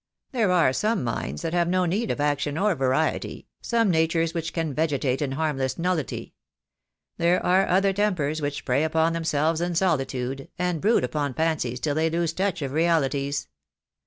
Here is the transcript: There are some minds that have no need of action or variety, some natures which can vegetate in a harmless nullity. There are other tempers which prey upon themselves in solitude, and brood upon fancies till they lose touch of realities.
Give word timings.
There 0.31 0.49
are 0.51 0.73
some 0.73 1.03
minds 1.03 1.43
that 1.43 1.53
have 1.53 1.67
no 1.67 1.85
need 1.85 2.09
of 2.09 2.19
action 2.19 2.57
or 2.57 2.73
variety, 2.73 3.45
some 3.61 3.91
natures 3.91 4.33
which 4.33 4.51
can 4.51 4.73
vegetate 4.73 5.21
in 5.21 5.33
a 5.33 5.35
harmless 5.35 5.77
nullity. 5.77 6.33
There 7.17 7.39
are 7.45 7.67
other 7.67 7.93
tempers 7.93 8.41
which 8.41 8.65
prey 8.65 8.83
upon 8.83 9.13
themselves 9.13 9.61
in 9.61 9.75
solitude, 9.75 10.49
and 10.57 10.81
brood 10.81 11.03
upon 11.03 11.35
fancies 11.35 11.79
till 11.79 11.93
they 11.93 12.09
lose 12.09 12.33
touch 12.33 12.63
of 12.63 12.71
realities. 12.71 13.47